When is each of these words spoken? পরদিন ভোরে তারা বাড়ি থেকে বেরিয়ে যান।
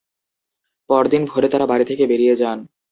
পরদিন 0.89 1.21
ভোরে 1.25 1.47
তারা 1.53 1.65
বাড়ি 1.71 1.85
থেকে 1.89 2.03
বেরিয়ে 2.11 2.35
যান। 2.35 2.57